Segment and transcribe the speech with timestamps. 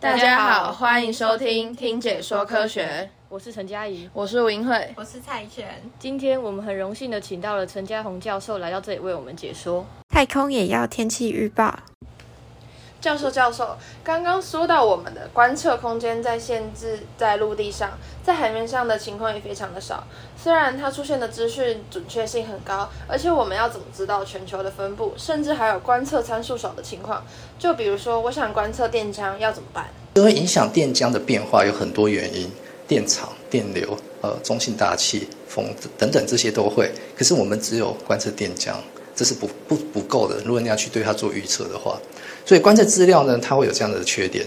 [0.00, 2.86] 大家好，欢迎收听《听解说科学》，
[3.28, 5.66] 我是陈佳怡，我是吴英慧，我是蔡璇。
[5.98, 9.84] 今天我们很荣幸的请到了陈嘉宏教授来到这里为我们解说。
[10.08, 11.80] 太空也要天气预报。
[13.00, 20.02] 教授，教授，刚刚说到我们的观测空间在限制在陆地上，在海面上的情况也非常的少。
[20.36, 27.24] 虽然它出现的资讯准确性很高，而且我们要怎么知道全球的分布，甚至还有观测参数少的情况？
[27.56, 29.86] 就比如说，我想观测电浆要怎么办？
[30.14, 32.50] 因为影响电浆的变化有很多原因，
[32.88, 36.90] 电场、电流、呃中性大气、风等等这些都会。
[37.16, 38.74] 可是我们只有观测电浆，
[39.14, 40.40] 这是不不不够的。
[40.44, 41.96] 如果你要去对它做预测的话。
[42.48, 44.42] 所以观测资料呢，它会有这样的缺点。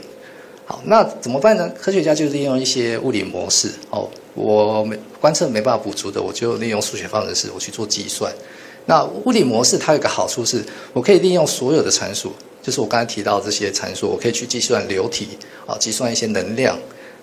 [0.66, 1.72] 好，那怎么办呢？
[1.80, 3.70] 科学家就是利用一些物理模式。
[3.92, 8.34] 哦，我没观测没办法补足的，我就利用数学方程式我去做计算。
[8.88, 12.32] 那物理模式它有个好处是，我可以利用所有的参数，
[12.64, 15.28] 就是我刚才提到这些参数，我可以去计算流体
[15.68, 16.76] 啊，计算一些能量。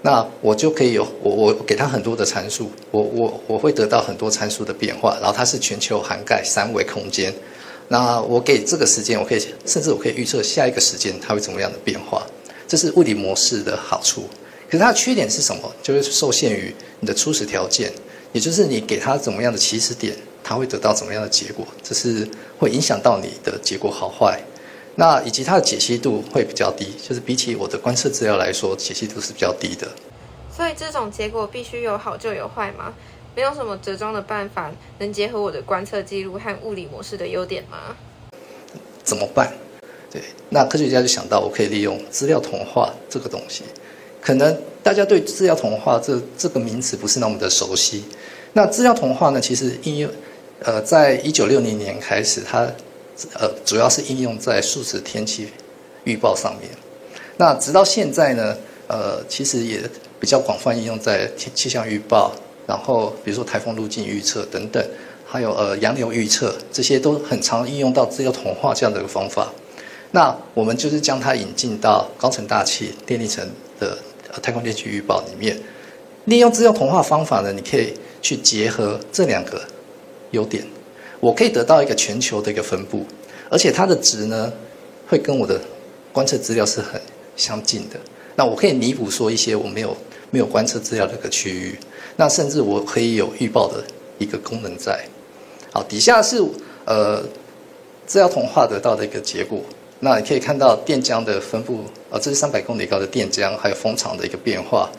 [0.03, 7.35] 那我就可以有我我给它很多的参数，我我我会得到很多参数的变化，然后它是全球涵盖三维空间。
[7.89, 12.27] 那我给这个时间，我可以甚至我可以预测下一个时间它会怎么样的变化，
[12.67, 14.29] 这是物理模式的好处。
[14.67, 15.73] 可是它的缺点是什么？
[15.83, 17.91] 就是受限于你的初始条件，
[18.33, 22.29] 也就是你给它怎么样的起始点，它会得到怎么样的结果，这是
[22.59, 24.39] 会影响到你的结果好坏。
[24.97, 29.89] 那以及它的解析度会比较低，就是比起我的观测资料来说，解析度是比较低的。
[30.55, 32.93] 所以这种结果必须有好就有坏吗？
[33.39, 37.95] 没有什么折中的办法能结合我的观测记录和物理模式的优点吗？
[39.05, 39.53] 怎么办？
[40.11, 43.63] 对，那科学家就想到我可以利用资料同化这个东西。
[44.21, 48.03] 可能大家对资料同化这这个名词不是那么的熟悉。
[48.55, 50.11] 那资料同化呢，其实应用
[50.65, 52.63] 呃，在一九六零年开始，它
[53.35, 55.49] 呃主要是应用在数值天气
[56.03, 56.69] 预报上面。
[57.37, 58.57] 那直到现在呢，
[58.89, 59.89] 呃，其实也
[60.19, 62.35] 比较广泛应用在气气象预报。
[62.69, 64.87] 然后，比如说台风路径预测等等，
[65.25, 69.51] 还有呃洋流预测，这些都很常应用到资料同化这样的一个方法。
[70.11, 73.43] 那我们就是将它引进到高层大气电力层
[73.81, 73.97] 的
[74.43, 75.59] 太空电气预报里面，
[76.27, 79.63] 利用资料同化方法呢，你可以去结合这两个
[80.33, 80.63] 优点，
[81.21, 83.07] 我可以得到一个全球的一个分布，
[83.49, 84.53] 而且它的值呢
[85.07, 85.59] 会跟我的
[86.13, 87.01] 观测资料是很
[87.35, 87.97] 相近的。
[88.37, 89.97] 那我可以弥补说一些我没有
[90.31, 91.79] 没有观测资料这个区域。
[92.17, 93.85] 那甚至我可以有预报的
[94.19, 95.05] 一个功能在，
[95.73, 96.43] 好，底下是
[96.85, 97.23] 呃
[98.07, 99.61] 资料同化得到的一个结果。
[100.01, 104.91] 那你可以看到电浆的分布，呃，这是三百公里高的电浆，还有风场的一个变化。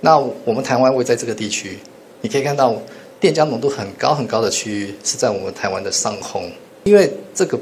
[0.00, 1.78] 那我们台湾位在这个地区，
[2.20, 2.74] 你可以看到
[3.20, 6.50] 电浆浓度很高很高的区域是在我们台湾的上空。
[6.84, 7.58] 因为这个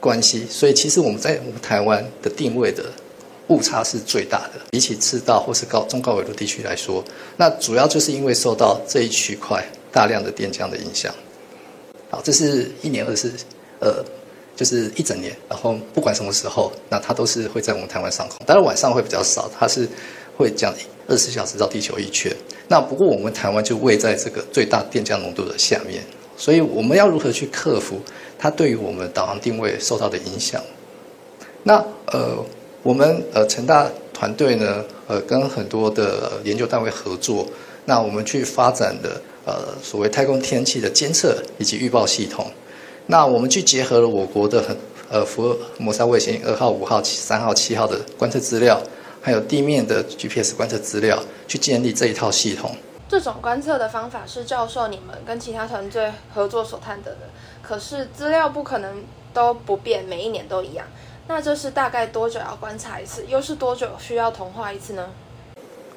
[0.00, 2.84] 关系，所以其实我们在我们台湾的定位的。
[3.50, 7.04] 误差是最大的，比起赤道或是高中高纬度地区来说，
[7.36, 9.62] 那主要就是因为受到这一区块
[9.92, 11.12] 大量的电浆的影响。
[12.10, 13.32] 好，这是一年二十，
[13.80, 14.04] 呃，
[14.54, 19.88] 就是一整年，然后不管什么时候，那它都是会在我们台湾上空，当然晚上会比较少，它是
[20.36, 20.72] 会这样
[21.08, 22.32] 二十小时绕地球一圈。
[22.68, 26.04] 那不过我们台湾就位在这个最大电浆浓度的下面，
[26.36, 28.00] 所以我们要如何去克服
[28.38, 30.62] 它对于我们导航定位受到的影响？
[31.64, 32.44] 那呃。
[32.82, 37.46] 我们呃成大团队呢，呃跟很多的研究单位合作，
[37.84, 42.50] 那我们去发展的呃所谓太空天气的监测以及预报系统，
[43.06, 44.74] 那我们去结合了我国的很
[45.10, 48.80] 呃福摩沙卫星二号、五号、三号、七号的观测资料，
[49.20, 52.74] 还有地面的 GPS 观测资料，去建立这一套系统。
[53.08, 57.28] 这种观测的方法是教授你们跟其他团队合作所探得的，
[57.60, 59.02] 可是资料不可能
[59.34, 60.86] 都不变，每一年都一样。
[61.32, 63.24] 那这是大概多久要观察一次？
[63.28, 65.08] 又是多久需要同化一次呢？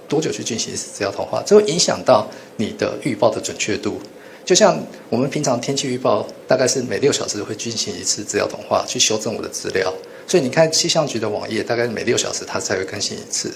[0.08, 1.42] 多久去进行一次资料同化？
[1.44, 4.00] 这会影响到你的预报的准确度。
[4.46, 9.92] 就像我们平常天气预报，大概是每六小时会进行一次资料同化，去修正我的资料。
[10.28, 13.52] 所以你看气象局的网页，大概每六小时它才会更新一次。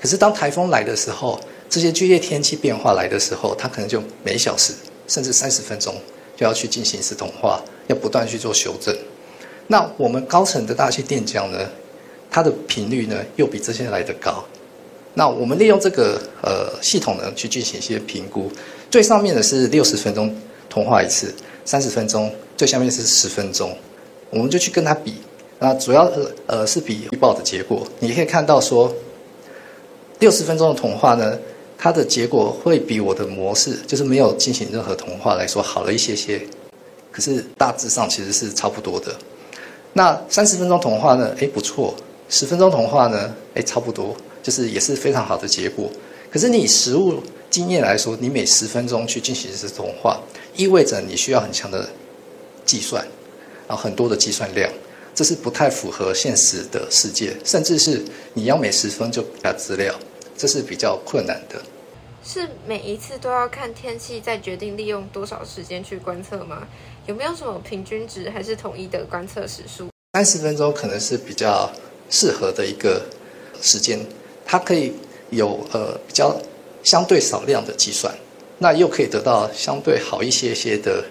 [0.00, 4.72] 可是当台风来的时候，这些剧烈天气变化来的时候，它可能就每小时
[5.08, 5.92] 甚至三十分钟
[6.36, 8.96] 就要去进行一次同化，要不断去做修正。
[9.68, 11.58] 那我们高层的大气电浆呢，
[12.30, 14.44] 它的频率呢又比这些来的高。
[15.14, 18.50] 那我们利用这个呃系统呢去进行一些评估，
[18.90, 20.34] 最上面的是六十分钟
[20.68, 21.34] 通话一次，
[21.64, 23.76] 三十分钟，最下面是十分钟，
[24.30, 25.14] 我们就去跟它比。
[25.58, 26.06] 那主要
[26.46, 28.94] 呃是比预报的结果，你可以看到说，
[30.18, 31.38] 六十分钟的通话呢，
[31.78, 36.46] 它的结果会比我的模式就是没有进行任何通话来说好了一些些，
[37.10, 39.16] 可是大致上其实是差不多的。
[39.96, 41.34] 那三十分钟童话呢？
[41.40, 41.94] 哎，不错。
[42.28, 43.34] 十分钟童话呢？
[43.54, 44.14] 哎，差不多。
[44.42, 45.90] 就是也是非常好的结果。
[46.30, 50.20] 可是你以实物经验来说，你每十分钟去进行一次通话，
[50.54, 51.88] 意味着你需要很强的
[52.66, 53.02] 计算，
[53.66, 54.70] 然后很多的计算量，
[55.14, 58.04] 这是不太符合现实的世界，甚至是
[58.34, 59.94] 你要每十分就给他资料，
[60.36, 61.62] 这是比较困难的。
[62.22, 66.68] 是每一次都要看天气再决定利用多少时间去观测吗？
[67.06, 69.88] 有没有什么平均值，还是统一的观测时数？
[70.14, 71.70] 三十分钟可能是比较
[72.10, 73.00] 适合的一个
[73.62, 73.98] 时间，
[74.44, 74.92] 它可以
[75.30, 76.36] 有呃比较
[76.82, 78.12] 相对少量的计算，
[78.58, 81.04] 那又可以得到相对好一些些的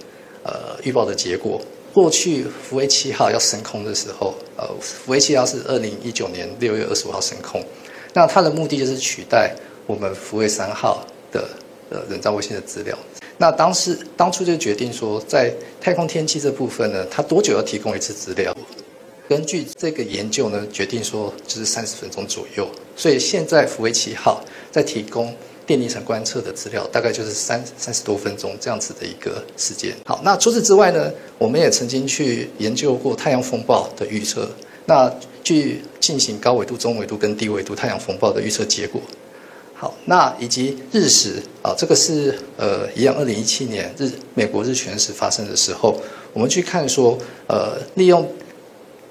[0.43, 1.61] 呃预报的结果。
[1.93, 7.63] 过去福卫七号要升空的时候，呃，福卫七号是二零一九年六月二十五号升空，
[8.13, 9.55] 那它的目的就是取代
[9.87, 11.47] 我们福卫三号的
[11.89, 12.97] 呃人造卫星的资料。
[13.37, 18.55] 那当时当初就决定说，在太空天气这部分呢，它多久要提供一次资料？
[19.27, 22.67] 根据这个研究呢，决定说就是三十分钟左右。
[22.95, 25.33] 所以现在福威七号在提供
[25.65, 29.93] 电离层观测的资料，大概就是三三十多分钟这样子的一个时间。
[30.05, 34.47] 好，那除此之外呢，我们也曾经去研究过太阳风暴的预测，
[34.85, 35.11] 那
[35.43, 39.01] 去进行高纬度、中纬度跟低纬度太阳风暴的预测结果。
[39.77, 45.99] 好，那以及日食啊，这个是呃一样，二零一七年日美国日全食发生的时候，
[46.31, 47.17] 我们去看说，
[47.47, 48.25] 呃，利用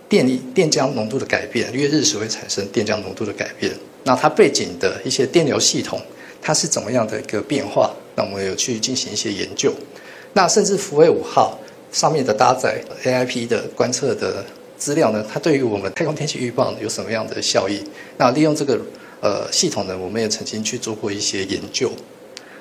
[0.09, 3.71] 电力电浆浓度的改变，因为日食会产生电浆浓度的改变，
[4.05, 6.01] 那它背景的一些电流系统，
[6.41, 7.95] 它是怎么样的一个变化？
[8.17, 9.71] 那我们有去进行一些研究，
[10.33, 11.59] 那甚至福卫五号
[11.93, 14.43] 上面的搭载 AIP 的观测的
[14.79, 17.85] 资料呢，它对于我们太空天气预报有什么样的效益？
[18.17, 18.81] 那利用这个。
[19.21, 21.91] 呃，系统呢，我们也曾经去做过一些研究。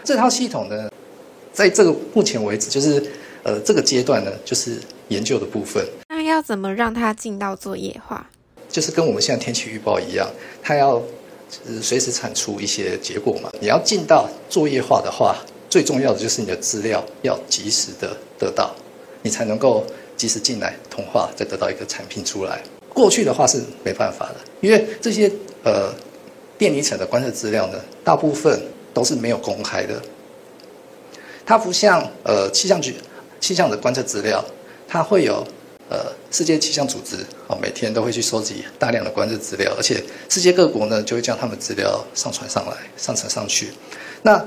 [0.03, 0.89] 这套系统呢，
[1.53, 3.01] 在这个目前为止，就是
[3.43, 4.77] 呃这个阶段呢，就是
[5.07, 5.85] 研究的部分。
[6.09, 8.29] 那要怎么让它进到作业化？
[8.69, 10.29] 就是跟我们现在天气预报一样，
[10.61, 11.01] 它要
[11.81, 13.49] 随时产出一些结果嘛。
[13.61, 15.37] 你要进到作业化的话，
[15.69, 18.75] 最重要的就是你的资料要及时的得到，
[19.21, 19.85] 你才能够
[20.17, 22.61] 及时进来通话，再得到一个产品出来。
[22.89, 25.31] 过去的话是没办法的，因为这些
[25.63, 25.93] 呃。
[26.63, 28.57] 电离层的观测资料呢，大部分
[28.93, 30.01] 都是没有公开的。
[31.45, 32.95] 它不像呃气象局
[33.41, 34.41] 气象的观测资料，
[34.87, 35.45] 它会有
[35.89, 37.17] 呃世界气象组织
[37.47, 43.67] 哦，每天都会去收集大量的观测资料，而且世界各国呢就会将他们资料上传上来，上传上去。
[44.21, 44.41] 那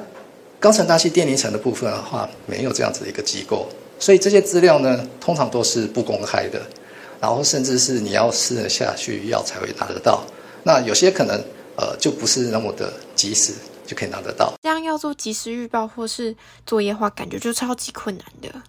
[0.59, 6.63] 高层大气电离层的部分的话，没有这样子的一个机构，所以这些资料呢，通常都是不公开的，
[7.21, 10.25] 然后甚至是你要私人下去要才会拿得到。
[10.63, 11.39] 那有些可能。
[11.77, 13.53] 呃，就不是那么的及时
[13.87, 14.55] 就可以拿得到。
[14.63, 16.35] 这样要做及时预报或是
[16.65, 18.63] 作业化，感觉就超级困难的。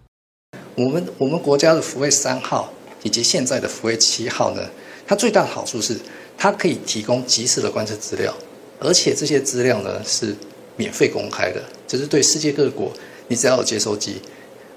[0.75, 2.71] 我们我们国家的福卫三号
[3.03, 4.61] 以及现在的福卫七号呢，
[5.07, 5.97] 它最大的好处是
[6.37, 8.33] 它可以提供及时的观测资料，
[8.79, 10.35] 而且这些资料呢是
[10.75, 12.91] 免费公开的，就是对世界各国，
[13.27, 14.21] 你只要有接收机，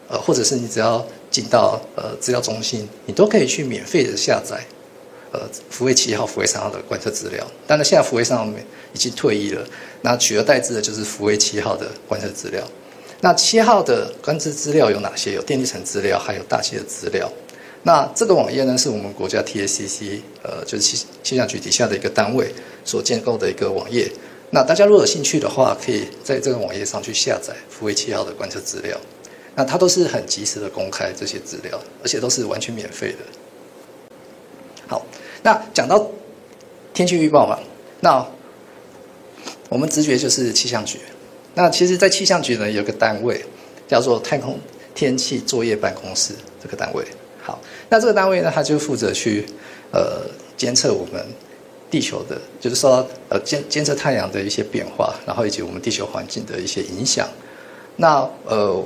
[0.09, 4.65] 呃，或者是你只要进到呃资料中心，你都可以去免费的下载。
[5.33, 8.45] 呃，福卫七号、福卫三号的观测资料，当然现在福卫三号
[8.93, 9.65] 已经退役了，
[10.03, 12.67] 那取而代之的就是福卫七号的观测资料。
[13.21, 15.33] 那七号的观测资料有哪些？
[15.35, 17.31] 有电力层资料，还有大气的资料。
[17.85, 22.53] 那这个网页呢，是我们国家 TACC，呃，就是气气象局底下的一个单位
[22.85, 24.11] 所建构的一个网页。
[24.51, 28.99] 那大家如果有兴趣的话，可以在这个网页上去下载福卫七号的观测资料。
[29.55, 33.19] 那它都是很及时的公开这些资料，而且都是完全免费的。
[34.89, 35.07] 好。
[35.43, 36.07] 那讲到
[36.93, 37.59] 天气预报嘛，
[38.01, 38.27] 那
[39.69, 40.99] 我们直觉就是气象局。
[41.55, 43.45] 那其实，在气象局呢，有个单位
[43.89, 44.59] 叫做太空
[44.95, 47.05] 天气作业办公室，这个单位。
[47.43, 49.47] 好，那这个单位呢，它就负责去
[49.93, 51.25] 呃监测我们
[51.91, 57.29] 地球的，就是说呃监监测太阳的一些变化，然后以及我们地球环境的一些影响。
[57.97, 58.85] 那呃。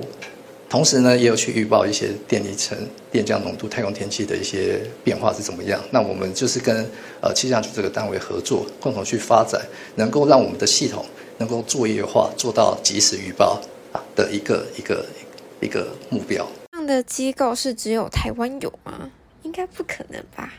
[0.75, 2.77] 同时呢，也有去预报一些电离层、
[3.09, 5.81] 电浆浓度、太空天气的一些变化是怎么样。
[5.93, 6.85] 那我们就是跟
[7.21, 9.65] 呃气象局这个单位合作，共同去发展，
[9.95, 11.07] 能够让我们的系统
[11.39, 13.63] 能够作业化，做到及时预报
[13.93, 15.07] 啊的一个一个
[15.61, 16.45] 一个目标。
[16.73, 19.09] 这样的机构是只有台湾有吗？
[19.45, 20.53] 应该不可能吧？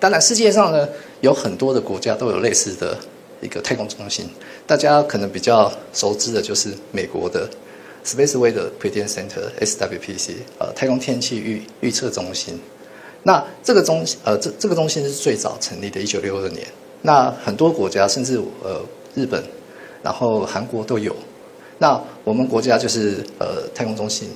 [0.00, 0.88] 当然，世界上呢
[1.20, 2.98] 有很多的国家都有类似的
[3.40, 4.28] 一个太空中心，
[4.66, 7.48] 大家可能比较熟知的就是美国的。
[8.04, 12.58] Space Weather Prediction Center（SWPC） 呃，太空天气预预测中心。
[13.22, 16.66] 那这个中呃，这这个中心是最早成立的，一九六二年。
[17.02, 18.80] 那很多国家，甚至呃
[19.14, 19.42] 日本，
[20.02, 21.14] 然后韩国都有。
[21.78, 24.28] 那我们国家就是呃太空中心，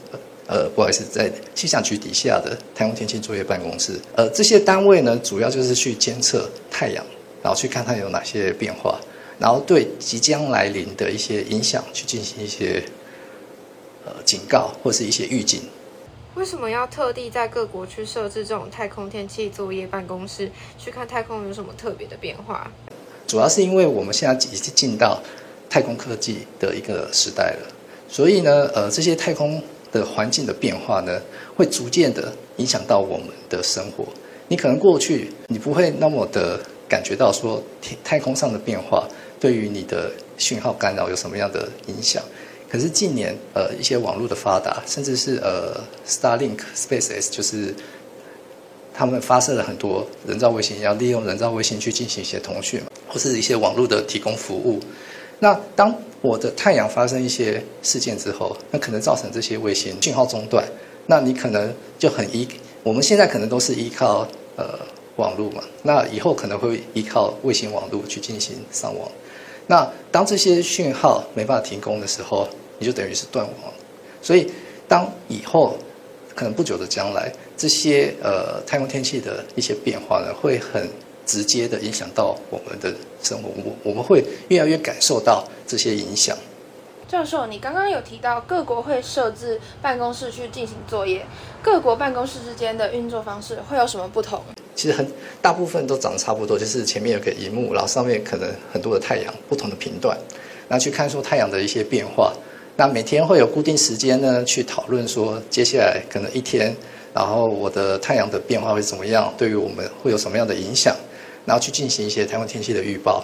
[0.46, 3.92] 呃不好意思，在气象局底下的太空天气作业办公室。
[4.14, 7.04] 呃，这些单位呢，主要就是去监测太阳，
[7.42, 9.00] 然后去看它有哪些变化。
[9.38, 12.82] 然后对即将来临的一些影响去进行一些
[14.04, 15.62] 呃警告或是一些预警。
[16.34, 22.70] 为什么要特地在各国去设置这种太空天气作业办公室，去看太空有什么特别的变化？
[23.26, 25.20] 主要是因为我们现在已经进到
[25.70, 27.72] 太空科技的一个时代了，
[28.08, 31.20] 所以呢，呃，这些太空的环境的变化呢，
[31.56, 34.04] 会逐渐的影响到我们的生活。
[34.48, 39.08] 你可能过去你不会那么的感觉到说天太空上的变化
[39.40, 42.22] 对于你的讯号干扰有什么样的影响。
[42.74, 47.72] 可是近年，呃，一些网络的发达，甚至是呃，Starlink、SpaceX，就是
[48.92, 54.80] 他们发射了很多人造卫星，要利用人造卫星去进行一些通讯，或是一些网络的提供服务。
[55.38, 60.66] 那当我的太阳发生一些事件之后，那可能造成这些卫星信号中断，
[61.06, 62.48] 那你可能就很依，
[62.82, 64.26] 我们现在可能都是依靠
[64.56, 64.76] 呃
[65.14, 69.08] 网络嘛，那以后可能会依靠卫星网络去进行上网。
[69.68, 73.72] 那当这些讯号没办法提供的时候，你就等于是断网，
[74.20, 74.50] 所以
[74.88, 75.76] 当以后
[76.34, 80.88] 可能不久的将来，这些呃太空天气的一些变化呢，会很
[81.24, 86.36] 直接的影响到我们的生活，我我们会越来越感受到这些影响。
[87.06, 91.24] 教授，你刚刚有提到各国会设置办公室去进行作业，
[91.62, 94.42] 各国办公室之间的运作方式会有什么不同？
[94.74, 95.06] 其实很
[95.40, 100.18] 大部分都长得差不多，就是前面有个荧幕，然后上面可能很多的太阳，不同的频段，
[100.66, 102.32] 那去看出太阳的一些变化。
[102.76, 106.74] 那每天会有固定时间呢，去讨论说接下来可能一天，
[107.14, 110.96] 然后我的太阳的变化会怎么样，对于我们会有什么样的影响，
[111.46, 113.22] 然后去进行一些台湾天气的预报。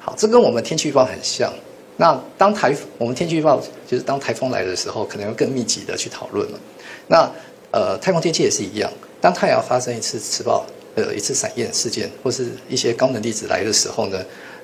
[0.00, 1.52] 好，这跟我们天气预报很像。
[1.98, 6.58] 那当台我们天气预报就是当台风来的时候，可能会更密集的去讨论了。
[7.08, 7.30] 那
[7.72, 10.64] 呃，太空天气也是一样，当太阳发生一次磁暴
[10.94, 14.18] 呃一次闪焰事件，或是一些高能粒子来的时候呢？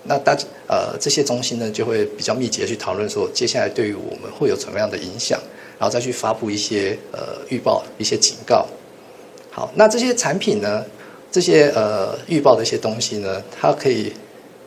[0.08, 0.36] 那大
[0.66, 5.38] 呃这些中心呢就会比较密集的去讨论说，接下来对于我们会有什么样的影响，
[5.78, 8.66] 然后再去发布一些呃预报、一些警告。
[9.50, 10.84] 好，那这些产品呢，
[11.30, 14.12] 这些呃预报的一些东西呢，它可以，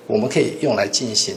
[0.06, 1.36] 我们可以用来进行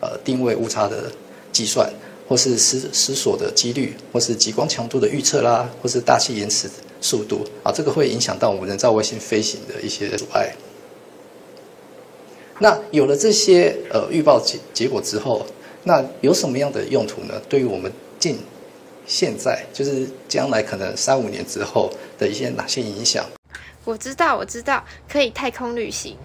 [0.00, 1.10] 呃定位误差的
[1.52, 1.88] 计算，
[2.28, 6.68] 或是失失锁的几率，或是极光强度的预测啦，或是大气延迟
[7.00, 10.52] 速度啊，这个会影响到我们人造卫星飞行的一些阻碍。
[12.60, 15.44] 那有了这些呃预报结结果之后，
[15.82, 17.34] 那有什么样的用途呢？
[17.48, 18.38] 对于我们近
[19.06, 23.24] 现在就是将来可能三五年之后的一些哪些影响？
[23.84, 26.16] 我知道，我知道，可以太空旅行。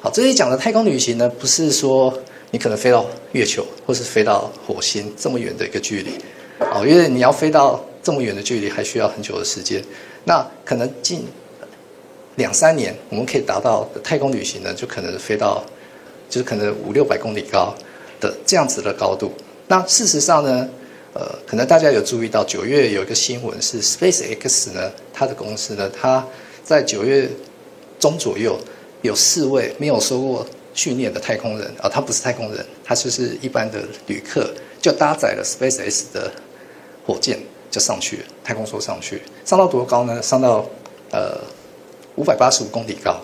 [0.00, 2.12] 好，这里讲的太空旅行呢，不是说
[2.50, 6.10] 你可能飞到月球或是飞到火星这么远的一个距离
[6.58, 9.80] 哦，因为你要飞到这么远的距离，还需要很久的时间。
[10.24, 11.24] 那可能近。
[12.36, 15.64] 两三年，我们可以达到太空旅行呢，就可能飞到，
[16.28, 17.74] 就是可能五六百公里高
[18.20, 19.32] 的这样子的高度。
[19.68, 20.68] 那事实上呢，
[21.14, 26.24] 呃，可能大家有注意到九月有一个新闻是 SpaceX 呢，它的公司呢，它
[26.62, 27.28] 在九月
[27.98, 28.58] 中左右
[29.00, 36.30] 有四位没有受过训练的太空人啊，他不是太空人，他就是一般的旅客，就搭载了 SpaceX 的
[37.06, 37.38] 火箭
[37.70, 40.20] 就上去太空梭上去，上到多高呢？
[40.20, 40.66] 上到
[41.10, 41.40] 呃。
[42.16, 43.16] 五百八十五公里高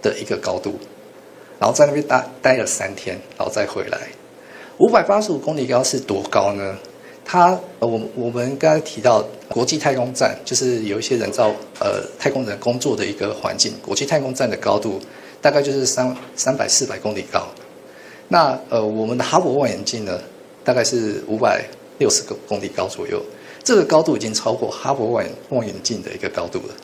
[0.00, 0.74] 的一个高度，
[1.58, 3.98] 然后在那边待待了三天，然后再回来。
[4.78, 6.76] 五百八十五公里高是多高呢？
[7.24, 13.72] 它，我我们刚才提到国际太空站，就是有一些人造呃太空人工作的一个环境。
[13.80, 15.00] 国际太空站的高度
[15.40, 17.46] 大概就是三三百四百公里高。
[18.28, 20.20] 那呃我们的哈勃望远镜呢，
[20.62, 21.64] 大概是五百
[21.98, 23.22] 六十个公里高左右。
[23.62, 26.74] 这个高度已经超过哈勃望望远镜的一个高度了。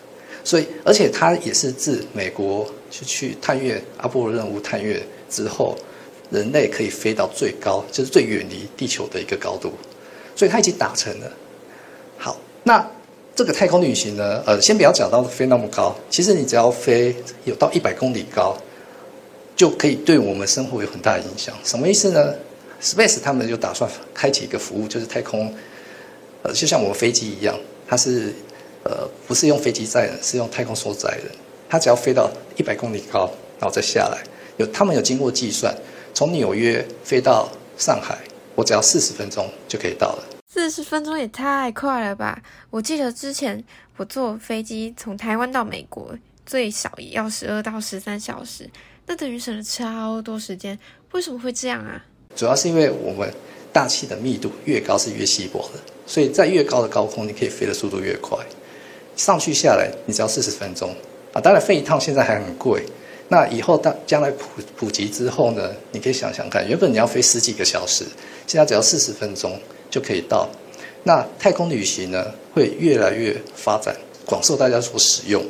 [0.42, 5.76] 所以，而且它也是自美国去去探月阿波罗任务探月之后，
[6.30, 9.70] 人类可以飞到最高，就是最远离地球的一个高度，
[10.34, 11.30] 所以它已经达成了。
[12.16, 12.84] 好，那
[13.36, 14.42] 这个太空旅行呢？
[14.46, 18.56] 呃，先不要讲到飞那么高，其实你只要飞有到一百公里高，
[19.54, 21.54] 就可以对我们生活有很大的影响。
[21.64, 22.34] 什么意思呢
[22.82, 25.54] ？Space 他们就打算开启一个服务，就是太空，
[26.42, 27.54] 呃，就像我们飞机一样，
[27.86, 28.32] 它是。
[28.84, 31.26] 呃，不是用飞机载人，是用太空梭载人。
[31.68, 34.22] 它只要飞到一百公里高，然后再下来，
[34.56, 35.74] 有他们有经过计算，
[36.12, 38.18] 从纽约飞到上海，
[38.54, 40.24] 我只要四十分钟就可以到了。
[40.48, 42.42] 四十分钟也太快了吧！
[42.70, 43.62] 我记得之前
[43.96, 46.12] 我坐飞机从台湾到美国，
[46.44, 48.68] 最少也要十二到十三小时，
[49.06, 50.76] 那等于省了超多时间。
[51.12, 52.04] 为什么会这样啊？
[52.34, 53.32] 主要是因为我们
[53.72, 58.36] 大气的密度越高是越稀薄的，所以在越高的高空，你可以飞的速度越快。
[59.20, 60.94] 上去下来，你只要四十分钟
[61.34, 61.40] 啊！
[61.42, 62.82] 当然飞一趟现在还很贵，
[63.28, 68.02] 那以后当将来普普及之后呢，你可以想想看，原本你要飞十几个小时，
[68.46, 69.60] 现在只要四十分钟
[69.90, 70.48] 就可以到。
[71.02, 75.44] 那太空旅行呢，会越来越发展，广受大家所使用。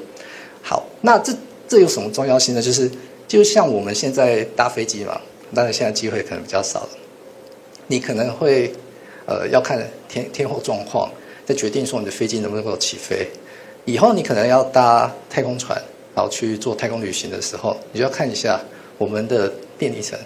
[0.62, 1.32] 好，那这
[1.68, 2.60] 这有什么重要性呢？
[2.60, 2.90] 就是
[3.28, 5.20] 就像我们现在搭飞机嘛，
[5.54, 6.88] 当然现在机会可能比较少了。
[7.86, 8.72] 你可能会
[9.26, 11.08] 呃要看天天候状况，
[11.46, 13.28] 再决定说你的飞机能不能够起飞。
[13.84, 15.80] 以后你可能要搭太空船，
[16.14, 18.60] 然后去做太空旅行的时候，你就要看一下
[18.98, 20.18] 我们的电离层，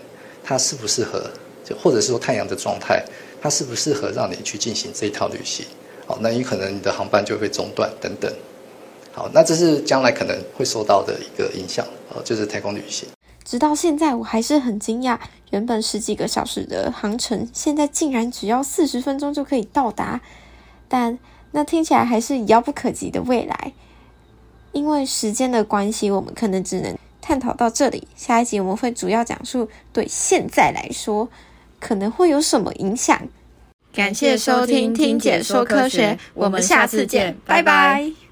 [0.43, 1.31] 它适不适合，
[1.65, 3.05] 就或者是说太阳的状态。
[3.41, 5.67] 它适不适合让你去进行这一套旅行？
[6.07, 8.33] 好，那你可能你的航班就会中断等等。
[9.13, 13.07] 好，那这是将来可能会受到的一个影响，哦，就是太空旅行。
[13.45, 15.19] 直到现在，我还是很惊讶，
[15.51, 20.19] 原本十几个小时的航程，现在竟然只要四十分钟就可以到达。
[20.89, 21.19] 但
[21.55, 23.73] 那听起来还是遥不可及的未来。
[24.73, 28.07] 因为时间的关系，我们可能只能探讨到这里。
[28.15, 31.29] 下一集我们会主要讲述对现在来说。
[31.81, 33.21] 可能会有什么影响？
[33.93, 38.24] 感谢收听《听解说科学》，我们下次见，拜拜。